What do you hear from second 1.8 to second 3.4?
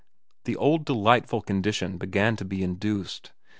began to be induced.